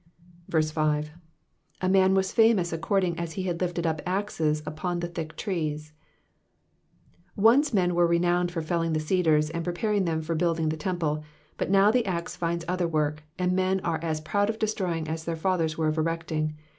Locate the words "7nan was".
1.83-2.31